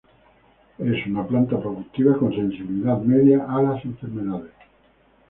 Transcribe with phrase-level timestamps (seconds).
[0.79, 4.49] Es una planta productiva, con sensibilidad media a las enfermedades.